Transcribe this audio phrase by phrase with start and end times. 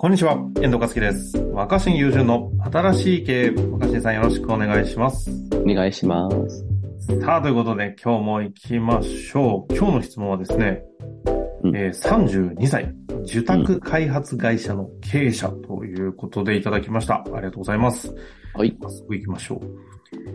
[0.00, 1.36] こんにちは、遠藤和樹です。
[1.52, 5.28] 若新友人の新しい経営、若新さんよろしくお願いします。
[5.52, 6.64] お願いします。
[7.20, 9.74] さあ、ということで今日も行きましょう。
[9.74, 10.84] 今日の質問はですね、
[11.64, 12.94] うんえー32歳、
[13.24, 17.16] 受託開発会社の経営者ということでいただきました。
[17.16, 18.14] ありがとうございます。
[18.54, 18.78] はい。
[18.80, 19.60] 早速行きましょう。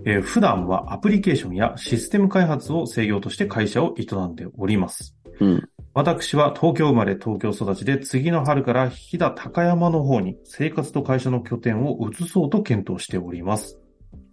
[0.04, 5.16] えー普段はアプリケーションやシステム開発を制御として会社を営んでおります。
[5.40, 5.70] うん。
[5.96, 13.80] 私は東京生まれ東京育ちで次の春から飛騨高山の方に生活と会社の拠点を移そうと検討しております。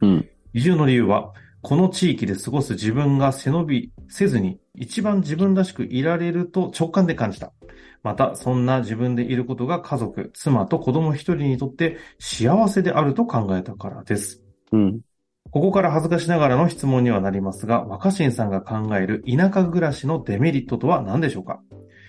[0.01, 0.29] うん。
[0.55, 7.53] 移住の理由は、この地域で過ごす自分が背伸びせずに一番自分らしくいられると直感で感じた。
[8.03, 14.43] また、そんな自分でいることが家族、妻と子供一人にとって幸せであると考えたからです。
[14.73, 15.01] うん。
[15.53, 21.61] ここから恥ずかしながらの質問にはなりますが、若新さんが考える田舎暮らしのデメリットとは何でしょうか？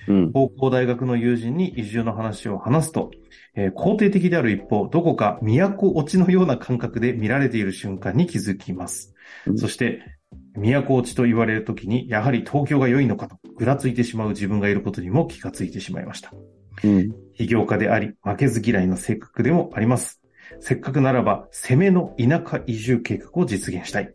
[0.08, 0.32] うん。
[0.32, 3.12] 高校大学の友人に移住の話を話すと、
[3.56, 9.14] えー肯定的である一方、どこか都落ちのような感覚で見られている瞬間に気づきます。
[9.48, 10.02] うんそして、
[10.56, 16.32] 都落ちと言われるときに、やはり東京が良いのかと、ぐらついてしまう自分がいることにも気がついてしまいました。
[16.84, 17.12] うん。
[17.36, 20.21] 起業家であり、負けず嫌いの性格でもあります。
[20.60, 24.14] せっかくならば、攻めの田舎移住計画を実現したい。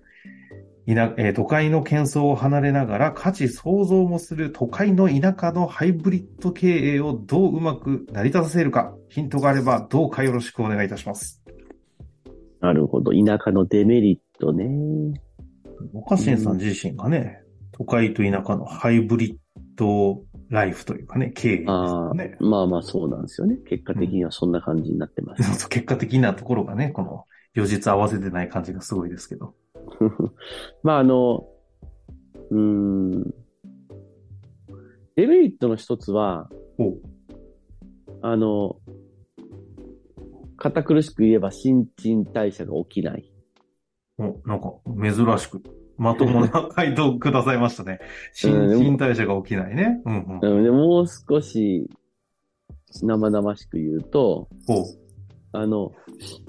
[0.86, 11.42] 田えー都会の喧騒を離れながら価値創造もする都会の田舎のハイブリッド経営をどううまく成り立たせるか、ヒントがあればどうかよろしくお願いいたします。
[12.60, 13.12] なるほど。
[13.12, 15.20] 田舎のデメリットね。
[15.92, 19.36] 岡新さん自身がね、都会と田舎のハイブリッ
[19.76, 21.68] ドライフというかね、経営です
[22.14, 22.36] ね。
[22.40, 23.56] まあまあそうなんですよね。
[23.68, 25.42] 結果的にはそんな感じになってます。
[25.42, 27.24] そうそう結果的なところがね、この、
[27.56, 29.54] 予実合わせてない感じがすごいですけど。
[30.84, 31.48] まああの、
[32.50, 33.34] うーん。
[35.16, 36.50] デメリットの一つは、
[38.20, 38.76] あの、
[40.58, 43.32] 堅苦しく言えば新陳代謝が起きない。
[44.18, 45.62] お、なんか、珍しく、
[45.98, 48.00] まともな 回答くださいましたね。
[48.32, 50.02] 新陳代謝が起きないね。
[50.04, 50.64] うんうん。
[50.64, 51.88] で、もう少し
[53.02, 54.84] 生々しく言うと、おう
[55.52, 55.92] あの、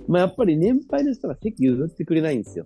[0.07, 2.66] まあ、やっぱり年配の人が席譲ってくれないんですよ。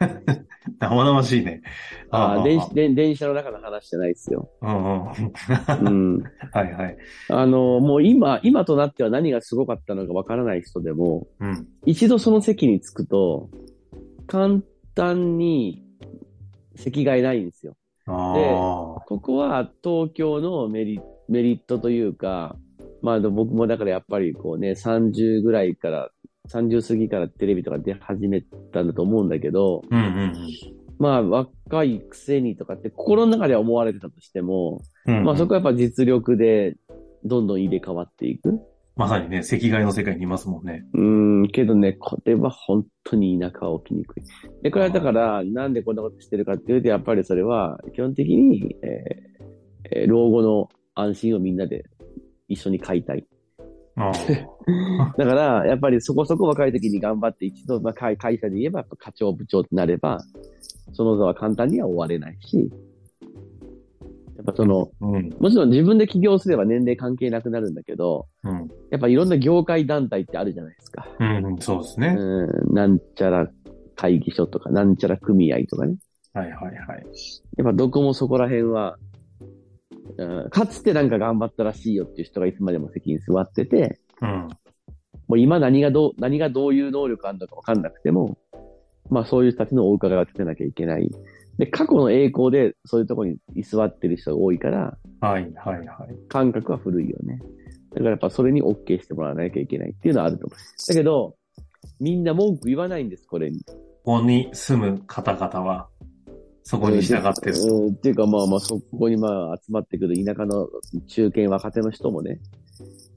[0.78, 1.62] 生々しいね。
[2.10, 4.50] ああ、あ電子電電車の中の話じゃないですよ。
[4.62, 6.16] うんうん。
[6.16, 6.22] うん。
[6.52, 6.96] はいはい。
[7.28, 11.68] あの、もう今、今となっては何がすごかったのかわからない人でも、うん。
[11.84, 13.50] 一度その席に着くと、
[14.26, 14.60] 簡
[14.94, 15.81] 単に
[16.76, 17.74] 席がいないんですよ。
[18.06, 19.00] ああ。
[19.06, 22.56] ここは東京のメリメリットというか、
[23.00, 26.10] まあ僕もだからやっぱりこうね、30ぐらいから、
[26.48, 30.34] 30過ぎからテレビとか出始めたんだと思うんだけど、うんうん
[30.98, 35.18] まあ若いくせにとかって心の中では思われてたとしても、うん。
[35.18, 36.76] うんまあそこはやっぱ実力で
[37.24, 38.60] どんどん入れ替わっていく。
[38.94, 40.84] まさにね、赤外の世界にいますもんね。
[40.92, 44.22] うん、けどね、これは本当に田舎は起きにくい。
[44.62, 49.42] で、これはだから、なんでこんなことしてるかっていうと、やっぱりそれは、基本的に、えー
[49.94, 51.84] えー老後の安心をみんなで
[52.48, 53.26] 一緒に買いたい。
[53.96, 54.12] ああ。
[55.16, 60.20] だから、やっぱりそこそこ若い時に頑張って一度、まあ、会会社で言えば、課長部長ってなれば、
[60.92, 62.70] その座は簡単には終われないし、
[64.44, 65.30] やっぱその、うん。
[65.38, 68.68] もちろん自分で起業すれば年齢関係なくなるんだけど、うん。
[68.90, 71.06] やっぱいろんな業界団体ってあるじゃないですか。
[71.20, 71.58] うん。
[71.60, 72.16] そうですね。
[72.18, 73.48] うん、なんちゃら
[73.94, 75.96] 会議所とか、なんちゃら組合とかね。
[76.34, 76.74] はいはいはい。
[77.56, 78.98] やっぱどこもそこら辺は、
[80.16, 84.48] うん、かつてなんか頑張ったらしいよっていう人がいつまでも席に座ってて、うん。
[85.28, 88.38] もう今何がどう、何がどういう能力あるのかわかんなくても、
[89.08, 91.10] まあそういう人たちのお伺いを立てなきゃいけない。
[91.58, 96.28] で、過去の栄光でそういうところに居座ってる人が多いから、はいはいはい。
[96.28, 97.38] 感覚は古いよね。
[97.90, 100.88] だからやっぱそれに OK してもらわなきゃいけないっていうのはあると思う。
[100.88, 101.36] だけど、
[102.00, 103.60] みんな文句言わないんです、これに。
[104.04, 105.88] ここに住む方々は、
[106.64, 107.56] そこに従ってる。
[107.60, 110.68] うん、っていうかまあまあ、そこにまあ集まってくる田舎の
[111.08, 112.40] 中堅若手の人もね、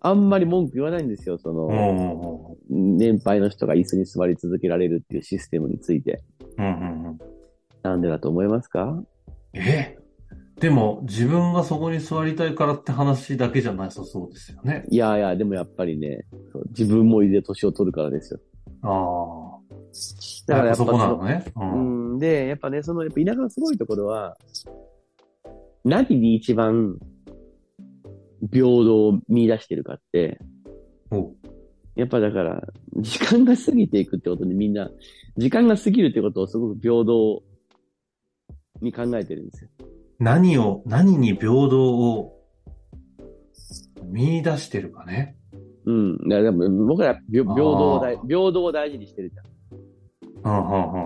[0.02, 6.22] あんまり文句言わないんですよ、その、うん年配の人が椅子に座り続けられるっていうシステムについて。
[6.58, 7.35] うんうんうん。
[7.86, 9.04] なんでだと思いますか？
[9.54, 9.98] え？
[10.60, 14.86] でも、自分がそこに座りたいからって話だけじゃなさそうですよね。
[14.90, 16.26] いやいや、でもやっぱりね、
[16.70, 18.40] 自分もいで年を取るからですよ。
[18.82, 19.76] ああ。
[20.48, 21.46] だからやっぱそこなのね。
[21.56, 21.60] う。
[21.60, 24.38] うんん、で、やっぱね、その、やっぱ田舎のすごいところは、
[25.84, 26.98] 何に一番
[28.52, 30.40] 平等を見出してるかって、
[31.12, 31.32] お
[31.96, 32.64] やっぱだから、
[32.98, 34.90] 時間が過ぎていくってことにみんな、
[35.38, 37.44] 時間が過ぎるってことをすごく平等
[38.82, 39.70] に考えてるんですよ。
[40.20, 42.34] 何を、何に平等を
[44.04, 45.36] 見出してるかね。
[45.86, 46.18] うん。
[46.30, 49.46] でも僕ら平平等を大あ平等を大事にしてるじゃん。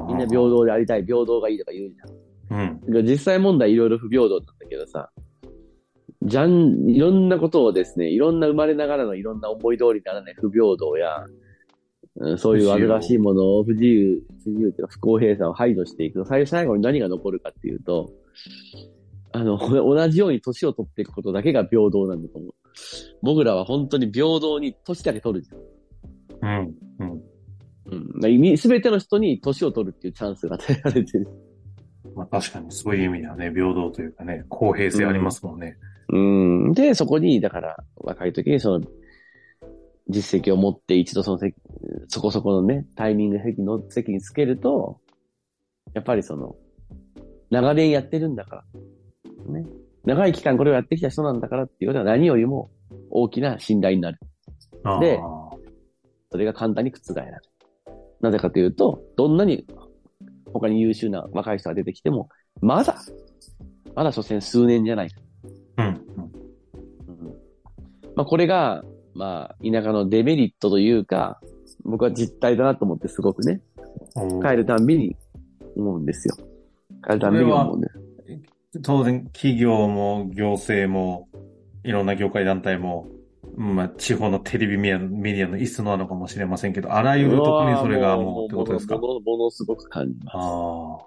[0.08, 2.82] みんな平等でありたい、平等がいいとか言うじゃん。
[2.92, 3.06] うん。
[3.06, 5.12] 実際問題いろいろ不平等なんだけどさ、
[6.24, 11.26] じゃん、いろんなことをですね、いろんな生まれながらのいろんな思い通りにならない不平等や、
[12.20, 18.12] うんそういう煩わしいものを不自由、不自由っていうか不公平さを排除していくと、最最後に何が残るかっていうと、
[19.32, 22.54] あの、 同じように年を取っていくことだけが平等なんだと思う。
[23.22, 26.60] 僕らは本当に平等に年だけ取るじゃん。
[26.60, 26.76] うん。
[27.00, 27.24] うん。
[28.22, 28.58] うん。
[28.58, 31.28] すべての人に年を取るっていうチャンスが与えられてる。
[32.16, 35.78] まあ確かにそういう意味ではね、平等というかね、公平性ありますもんね。
[36.12, 36.74] うん。
[36.74, 38.86] で、そこに、だから、若い時にその、
[40.10, 41.56] 実績を持って一度その席、
[42.08, 45.00] そこそこのね、タイミングで席の、席につけると、
[45.94, 46.56] やっぱりその、
[47.50, 48.64] 長年やってるんだか
[49.48, 49.66] ら、ね。
[50.06, 52.72] 長い期間これをやってきた人なんだからっていうことは何よりも
[53.12, 54.20] 大きな信頼になる。
[55.00, 55.20] で
[56.32, 57.38] それが簡単に覆られる。
[58.22, 59.66] なぜかというと、どんなに
[60.54, 62.30] 他に優秀な若い人が出てきても、
[62.62, 62.98] まだ、
[63.96, 65.10] まだ所詮数年じゃない。
[65.78, 65.86] うん。
[65.86, 66.00] うんうん
[68.16, 68.84] まあ、これが、
[69.20, 71.42] まあ、田舎のデメリットというか、
[71.84, 73.60] 僕は実態だなと思ってすごくね、
[74.42, 75.18] 帰るたんびに
[75.76, 76.36] 思うんですよ。
[77.06, 78.82] 帰るたんびに思うんです。
[78.82, 81.28] 当然、企業も行政も、
[81.84, 83.08] いろんな業界団体も、
[83.58, 88.98] まあ、地方のテレビメディアの椅子のなのかもしれませんけど、あらゆるところにそれがもうってことですか？
[88.98, 90.36] ものものすごく感じます。
[90.38, 90.98] あ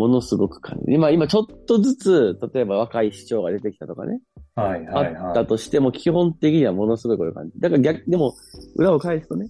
[0.00, 0.94] ものすごく感じる。
[0.94, 4.20] 今、今ちょっとずつ、例えば若い市長が出てきたとかね、
[4.54, 4.62] あ。
[4.62, 5.46] はいはいあったはい。
[5.46, 7.60] としても、基本的にはものすごいこういう感じ。
[7.60, 8.32] だから逆、でも、
[8.76, 9.48] 裏を返すとね、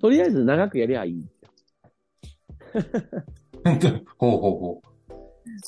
[0.00, 1.50] とりあえず長くやりゃいいんですよ。
[4.16, 4.82] ほうほうほ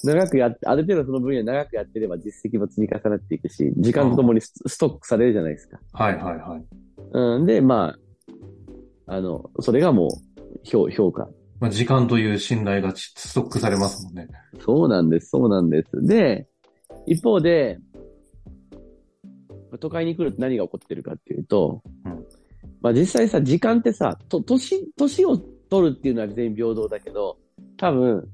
[0.03, 5.79] 長くやって、ある程度その分野長くやってれば実績も積み重なっていくし、時間とともにスストックされるじゃないですか。
[5.79, 5.83] う。
[5.93, 6.65] はいはいはい。
[7.13, 7.47] うん。
[7.47, 7.95] で、ま
[9.07, 10.11] あ、あの、それがもう、
[10.65, 11.29] 評、評価。
[11.65, 14.29] まあ、時間という信頼がちストックされますもんね。
[14.61, 16.07] そうなんです、そうなんです。
[16.07, 16.47] で、
[17.07, 17.79] 一方で、
[19.81, 22.27] 都会に来ると何が起こってるかっていうと、うん
[22.83, 27.39] まあ実際さ、時間ってさ、と、年、年を取るっていうのは全員平等だけど、
[27.79, 28.29] 多分、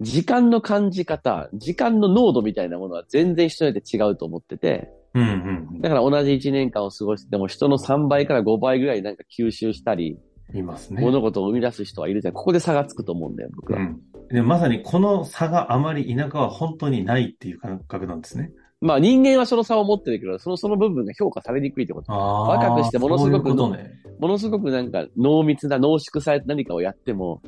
[0.00, 10.20] 時間の感じ方、時間の濃度みたいなものは全然人によって違うと思ってて、うんうんだから同じ1年間を過ごしても人の3倍から5倍ぐらいなんか吸収したり、うん。
[10.54, 11.02] いますね。
[11.02, 12.34] 物事を生み出す人はいるじゃん。
[12.34, 13.80] ここで差がつくと思うんだよ、僕は。
[13.80, 14.00] うん。
[14.28, 18.52] で、まさにこの差があまり田舎は本当にないっていう感覚なんですね。
[18.80, 22.12] まあ人間はその差を持ってるけど、その、その部分が評価されにくいってこと。
[22.12, 23.90] 若くしてものすごくそういうね。
[24.18, 27.42] ものすごくなんか濃密な濃縮された何かをやっても、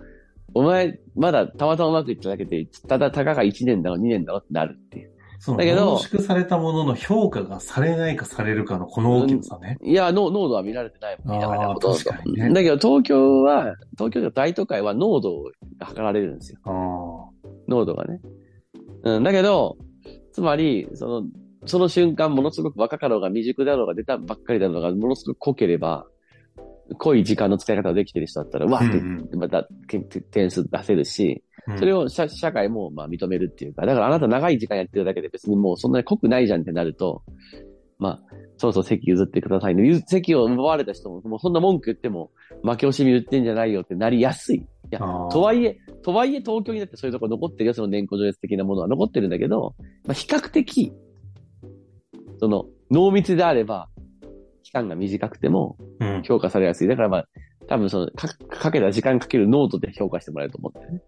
[0.54, 5.11] お前、まだたまたまうまくいっただけで、ただたかが1年だろ、2年だろってなるっていう。
[5.44, 9.76] そのだけど濃縮されたものの評価がされないかされるかのこの大きな差ね。
[9.82, 15.42] いや、濃濃度は見られてないもん、田舎であーほとんど確かにねだけど東京は、東京の大都会は濃度
[15.78, 16.60] が測られるんですよ。
[17.66, 18.20] 濃度がね。
[19.02, 19.76] うん、だけど、
[20.32, 21.24] つまり、その、
[21.66, 26.06] その瞬間、ものすごく若かろうが未熟だろうが出たばっかりだろうが、ものすごく濃ければ、
[26.98, 37.22] 濃い時間の使い方ができてる人だったら、わーってうんまたけ点数出せるし、うんそれを社社会もまあ認めるっていうか、だからあなた長い時間やってるだけで別にもうそんなに濃くないじゃんってなると、
[38.02, 38.20] まあ、
[38.56, 39.86] そろそろ席譲ってくださいね。
[39.86, 42.32] ゆ席を奪われた人も、もうそんな文句言っても、
[42.64, 44.56] 負け惜しみ言ってんじゃないよってなりやすい。
[44.56, 50.92] いや、とはいえ、とはいえ東京にだってそういうとこ残ってるよ、その年功序列的なものは残ってるんだけど、まあ比較的、
[52.40, 53.88] その、濃密であれば、
[54.64, 56.22] 期間が短くてもうん。
[56.24, 56.88] 評価されやすい。
[56.88, 57.28] だからまあ、
[57.68, 61.02] 多分その、か、かけた時間かける濃度で評価してもらえると思うんだよね。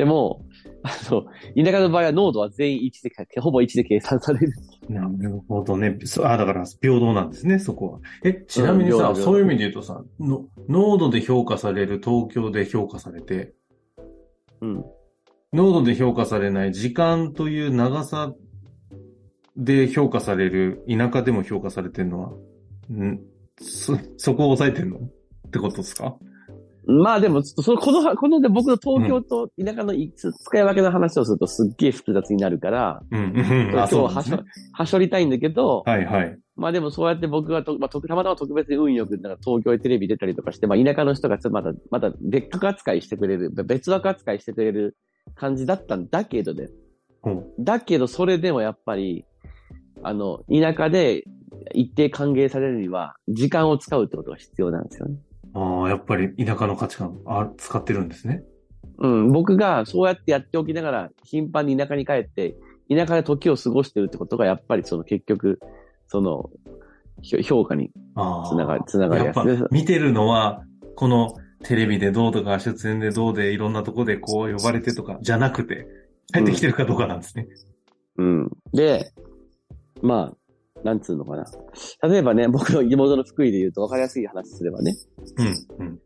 [0.00, 0.46] でも、
[0.82, 1.24] あの、
[1.62, 3.02] 田舎の場合は濃度は全員1
[3.34, 4.52] で、ほぼ1で計算される。
[4.88, 5.98] なるほどね。
[6.04, 7.98] そあ、だから平等なんですね、そこは。
[8.24, 13.52] え、ちなみにさ、うんそういう意味で言うとさ、の濃度で評価される東京で評価されて、
[14.62, 14.84] うん。
[15.52, 18.32] 濃度で評価されない時間という長さ
[19.58, 22.28] で評価される田舎でも評価されてるのは、
[22.90, 23.20] ん
[23.60, 24.96] そ、そこを抑えてんの？
[24.96, 26.16] ってことですか？
[26.86, 33.32] まあでも、ちょっとその、この、こので僕の東京と田舎のいつ使い分けの話をするとすっげえ複雑になるから、うん、
[33.74, 36.38] ははしょはしょりたいんだけど、はい、はい。
[36.56, 44.96] まあでもそうやって僕はと、まあ、とたまたま特別に運よく、なんか東京へテレビ出たりとかして、まあ田舎の人がまだ、まだ別格扱いしてくれる、別枠扱いしてくれる
[45.34, 46.68] 感じだったんだけどね。
[47.24, 49.26] うんだけどそれでもやっぱり、
[50.02, 51.24] あの、田舎で
[51.74, 55.16] 一定歓迎されるには、時間を使うってことが必要なんですよね。
[55.54, 58.42] ああ、やっぱり田舎の価値観、あ、使ってるんですね。
[58.98, 62.56] うん、僕がそうやってやっておきながら、頻繁に田舎に帰って、
[62.90, 65.60] 田舎で時を過ごしてるってことが、やっぱりその結局、
[66.08, 66.50] その、
[67.44, 69.62] 評価にあつながり、つながりやっぱやすい。
[69.62, 70.64] で見てるのは、
[70.96, 75.86] このテレビでどうとか出演でどうでいろんなとこでこう呼ばれてとかじゃなくて、
[76.32, 77.48] 帰ってきてるかどうかなんですね。
[78.16, 78.50] うん。
[78.72, 79.12] で、
[80.02, 80.36] まあ、
[80.84, 81.44] なんつうのかな。
[82.08, 84.94] 例えばね、 僕の地元の福井で言うと分かりやすい話すればね、
[85.78, 85.86] うん。
[85.86, 85.98] うん。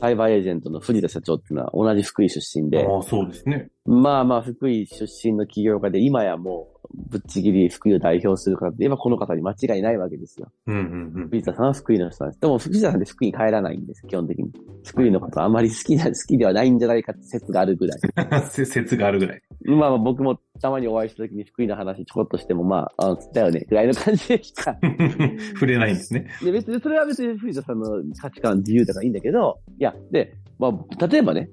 [0.00, 3.70] サイバーエージェントの藤田社長っていうのは同じ福井出身で、ああ、そうですね。
[3.86, 10.50] まあまあ福井出身の起業家で、今やもうぶっちぎり福井を代表する方って言えばこの方に間違いないわけですよ。
[10.66, 11.28] うんうんうん。
[11.28, 12.40] 藤田さんは福井の人なんです。
[12.40, 14.50] でも藤田さんって福井に帰らないんです、基本的に。
[14.84, 18.00] 福井のことあんまり好きな、 好きではないんじゃないかって説があるぐらい。
[18.48, 19.42] せ説があるぐらい。
[19.64, 24.76] まあまあ僕もたまにお会いした時に福井の話ちょこっとしてもまあ、あつったよね、ぐらいの感じでしか。
[25.54, 26.26] 触れないんですね。
[26.42, 31.50] で、別に、それは別に藤田さんの価値観自由だからいいんだけど、いや、で、まあ、例えばね、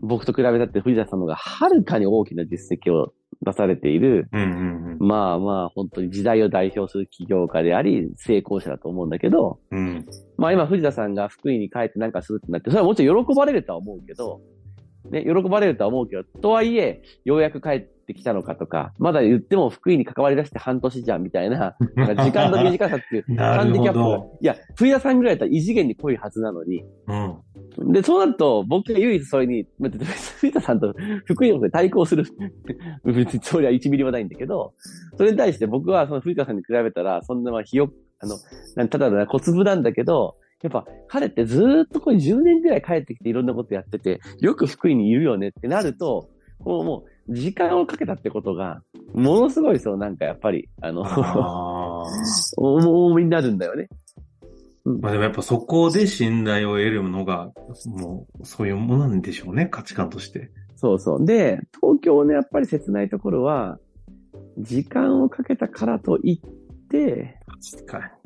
[0.00, 3.12] 僕と比べたって藤田さんの方がはるかに大きな実績を
[3.50, 9.78] 出されている、うんうんまあまあ、本当に時代を代表する起業家であり、成功者だと思うんだけど、うん。
[9.78, 10.06] うん。
[10.36, 14.40] まあ今藤田さんが福井に帰ってなんかするってなって、それはもちろん喜ばれるとは思うけど、
[15.10, 24.38] ね、喜ばれるとは思うけど、とはいえ、ようやく帰ってきたのかとか、まだ言っても福井に関わり出して半年じゃんみたいな、なんか時間の短さっていう なるほハンディキャップ。
[24.40, 26.82] いや、冬田さんぐらいだったら異次元に濃いはずなのに。
[27.06, 27.92] うん。
[27.92, 29.90] で、そうなると、僕が唯一それに、まあ
[30.40, 30.94] 冬田さんと
[31.26, 32.24] 福井のことで対抗する、
[33.04, 34.72] 別にそれは1ミリもないんだけど、
[35.16, 46.30] それに対して僕はその冬田さんに比べたら、そんなまあ、ひよ、あの、ただの小粒なんだけど、やっぱ彼ってずーっとこれ10年ぐらい帰ってきていろんなことやってて、よく福井にいるよねってなると、
[46.64, 48.82] こうもう、時間をかけたってことが、
[49.14, 52.06] ものすごいそう、なんかやっぱり、あの、ああ。
[52.56, 53.88] 重みになるんだよね。
[54.84, 57.52] まあでもやっぱそこで信頼を得るのが、
[57.86, 60.50] もうそういうものなんでしょうね、価値観として。
[60.76, 61.24] そうそう。
[61.26, 63.78] で、東京のやっぱり切ないところは、
[64.58, 67.38] 時間をかけたからといって、
[67.72, 68.17] 確か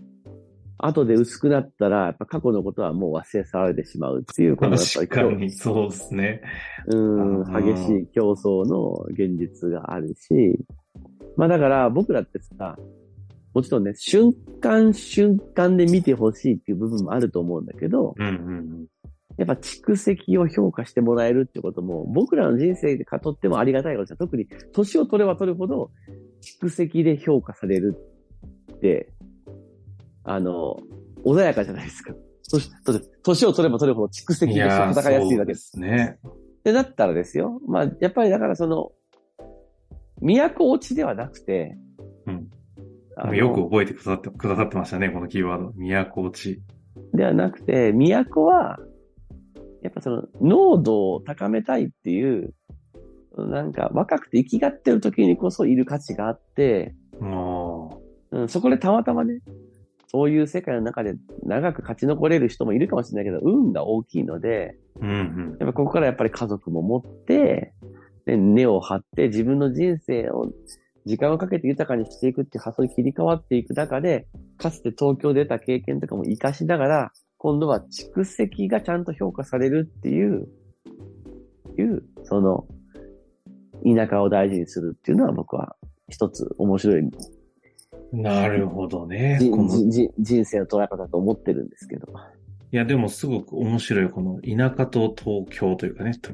[0.82, 4.78] 後で薄くなったら、やっぱ過去のことはもう忘れ去られてしまうっていう、このに。
[4.78, 6.42] やっぱり確かに、そうですね。
[6.86, 10.58] うん、激しい競争の現実があるし、
[11.36, 12.76] まあだから僕らってさ、
[13.54, 18.86] もちろんね、瞬間瞬間で見てほしいっていう部分もあると思うんだけど、うんうん
[19.38, 24.16] やっぱ蓄積を評価してもらえるってことも、僕らの人生でとってもありがたいことですよ。
[24.18, 25.90] 特に年を取れば取るほど、
[26.60, 27.96] 蓄積で評価される
[28.74, 29.10] って、
[30.24, 30.78] あの、
[31.24, 32.14] 穏やかじゃないですか。
[32.50, 32.70] 年
[33.22, 34.36] 年を取れば取るほど蓄うん。
[34.36, 35.58] 積でいやー戦いやすいわけで。
[35.58, 36.18] すすね。
[36.64, 37.60] で、だったらですよ。
[37.66, 38.92] まあ、やっぱりだからその、
[40.20, 41.76] 都落ちではなくて、
[42.26, 42.48] うん
[43.34, 45.72] よく覚えてくださってくださってましたね、このキーワード。
[45.76, 46.62] 都落ち。
[47.12, 48.78] ではなくて、都は、
[49.82, 52.54] やっぱその、濃度を高めたいっていう、
[53.36, 57.88] なんか若くて生きがってる時にこそいる価値があって、あ
[58.30, 59.40] うん、そこでたまたまね、
[60.12, 61.14] そういう世界の中で
[61.44, 65.04] 長く勝ち残れる人もいるかもしれないけど、運が大きいので、あ。
[65.04, 65.56] うんうん。
[65.58, 67.72] やっぱここからやっぱり家族も持って、
[68.26, 70.52] で根を張って自分の人生を
[71.06, 74.26] 時間をかけて豊かにしていくっていう発想に切り替わっていく中で、
[74.58, 80.48] かつて東京で得た経験とかも活かしながら、今度は蓄積がちゃんと評価されるっていう、
[81.76, 82.66] いう、その、
[83.84, 85.74] 田舎を大事にするっていうのは僕は
[86.08, 87.02] 一つ面白い
[88.12, 89.38] なるほどね。
[89.40, 92.12] 人生の捉え方だと思ってるんですけど。
[92.70, 96.32] いや、でもすごく面白い、この田舎と東京というかね、都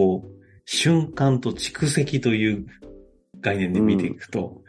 [0.00, 0.24] を
[0.64, 2.66] 瞬間と蓄積という
[3.40, 4.62] 概念で見ていくと、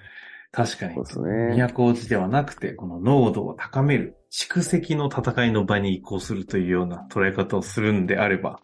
[0.51, 0.96] 確かに。
[0.96, 8.60] 都落ちではなくて、この濃度を高める、蓄積の戦いの場に移行するというような捉え方をするんであれば、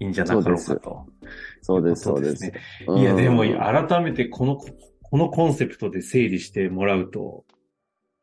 [0.00, 1.06] いいんじゃなかろうかと。
[1.62, 2.52] そうです、そうです。
[2.96, 4.60] いや、でも、うん改めてこの、
[5.10, 7.44] このコンセプトで整理してもらうと、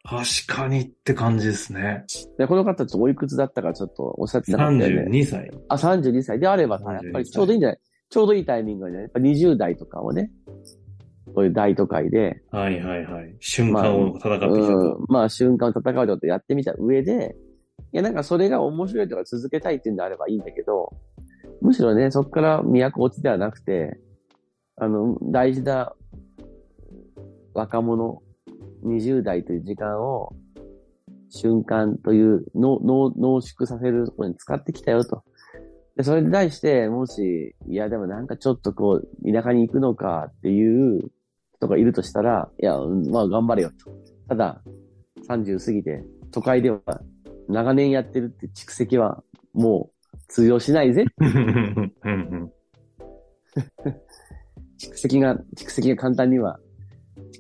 [0.04, 2.04] 確かにって感じですね。
[2.38, 4.86] で、この方ちょっとおいくつだったかちょっとおっしゃってたよね。
[4.86, 5.52] 32歳。
[5.68, 7.80] あ、32歳であればさ、32やっぱりちょうどいいんじゃない？
[8.10, 9.02] ちょうどいいタイミングでね。
[9.02, 10.30] やっぱ20代とかをね、
[11.34, 13.36] こういう大都会で、はいはいはい。
[13.40, 14.96] 瞬間を戦ってきたと。
[15.00, 17.36] うん、まあ瞬間を戦うってやってみた上で、
[17.92, 20.96] いやなんかそれが面白いとか続けたいっていうんであればいいんだけど、
[21.62, 23.98] むしろね、そこから都落ちではなくて、
[24.78, 25.94] あの、大事な
[27.56, 28.22] 若者、
[28.84, 30.36] 20代という時間を
[31.30, 35.24] 瞬間という濃濃濃縮させるところに使ってきたよと。
[35.96, 41.12] で、それに対して、もし、いやでもなんかちょっとこう、田舎に行くのかっていう
[41.56, 43.92] 人がいるとしたら、いや、うんまあ頑張れよと。
[44.28, 44.62] ただ、
[45.28, 46.82] 30過ぎて、都会では
[47.48, 51.06] 長年やってるって蓄積はもう通用しないぜ。
[54.78, 56.60] 蓄積が、蓄積が簡単には、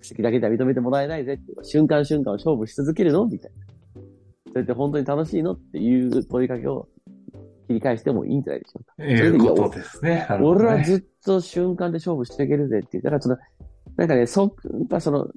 [0.05, 3.25] 蓄実績だけでは認めてもらえないぜっていう瞬間瞬間を勝負し続けるの？
[3.25, 4.01] みたいな。
[4.51, 5.53] それって本当に楽しいの？
[5.53, 6.87] っていう問いかけを
[7.67, 9.03] 切り返してもいいんじゃないでしょうか。
[9.03, 10.27] いうことですね。
[10.29, 13.03] ね俺はずっと瞬間で勝負していけるぜっていう。
[13.03, 13.37] だからその、
[13.97, 15.27] なんかね、そ、やっぱその、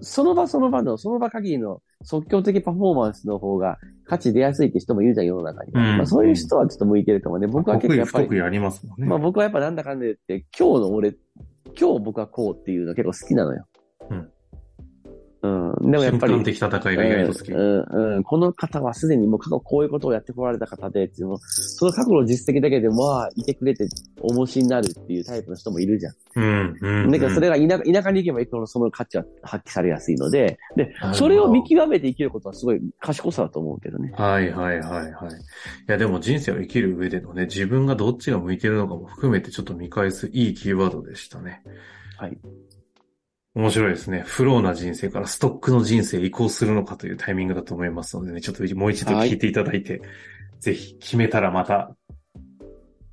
[0.00, 5.72] その場その場の、その場限りの即興的パフォーマンスの方が価値出やすいって人もいるじゃん、世の中に。
[5.72, 7.46] うん、まあ、そういう人はちょっと向いてるかもね。
[7.46, 8.40] 僕は結構やっぱり。
[8.42, 9.08] ありますもんね。
[9.08, 11.14] まあ僕はやっぱなんだかんだ言って、今日の俺、
[11.78, 13.64] 今日僕はこうっていうの結構好きなのよ。
[14.10, 14.30] うん。
[15.40, 15.48] う
[15.86, 15.90] ん。
[15.90, 16.32] でもやっぱり。
[16.32, 17.52] 瞬間的戦いが意外と好き。
[17.52, 21.26] うん、うん、この方はすでにもう過去こういうことをやってこられた方で、そ
[21.86, 23.86] の過去の実績だけでまあ、いてくれて、
[24.20, 26.14] おもしになるっていうタイプの人もいるじゃん。
[26.34, 26.78] うん。
[26.80, 27.10] うん。
[27.10, 34.12] だからそれが田舎田舎に行けば行くほどその価値は発揮されやすいので、で、それを見極めて生きることはすごい賢さだと思うけどね。
[34.16, 35.12] はいはいはいはい。
[35.12, 35.12] い
[35.86, 41.62] やでも人生を生きる上でのね、自分がどっちが向いてるのかも含めてちょっと見返すいいキーワードでしたね。
[42.16, 42.36] はい。
[43.58, 44.22] 面白いですね。
[44.24, 50.02] フローな人生からストックの人生移行するのかというタイミングだと思いますのでね、ちょっともう一度聞いていただいて、はい、
[50.60, 51.90] ぜひ決めたらまた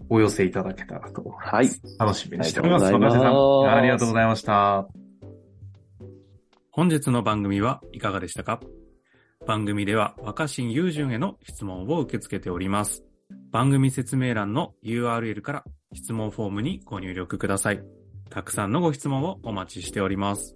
[0.08, 1.50] お寄せいただけたらと思います。
[1.50, 1.70] はい。
[1.98, 2.86] 楽しみにしております。
[2.94, 4.88] 若瀬さん、ありがとうございました。
[6.70, 8.60] 本日の番組はいかがでしたか？
[9.48, 13.04] 番組では若新雄純への質問を受け付けております。
[13.52, 17.82] 番組説明欄の URL から質問フォームにご入力ください。
[18.30, 20.56] たくさんのご質問をお待ちしております。